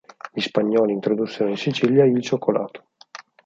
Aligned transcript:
Gli 0.33 0.39
spagnoli 0.39 0.93
introdussero 0.93 1.47
in 1.47 1.57
Sicilia 1.57 2.03
il 2.05 2.23
cioccolato. 2.23 2.85